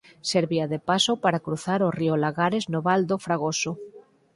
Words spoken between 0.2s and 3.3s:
Servía de paso para cruzar o río Lagares no Val do